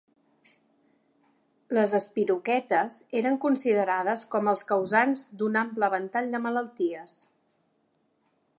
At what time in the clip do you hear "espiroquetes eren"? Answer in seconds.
1.97-3.37